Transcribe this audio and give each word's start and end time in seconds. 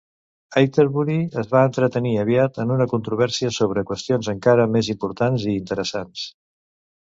Atterbury 0.61 1.17
es 1.41 1.49
va 1.51 1.61
entretenir 1.69 2.15
aviat 2.23 2.57
en 2.65 2.73
una 2.77 2.89
controvèrsia 2.95 3.53
sobre 3.61 3.87
qüestions 3.93 4.33
encara 4.37 4.69
més 4.79 4.93
importants 4.99 5.49
i 5.55 5.59
interessants. 5.63 6.29